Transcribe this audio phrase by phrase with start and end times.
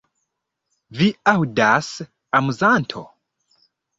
[1.01, 1.91] Vi aŭdas,
[2.41, 3.07] amuzanto?